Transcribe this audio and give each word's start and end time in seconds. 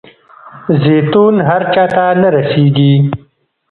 زیتون 0.83 1.35
هر 1.49 1.61
چاته 1.73 2.05
نه 2.21 2.29
رسیږي. 2.35 2.93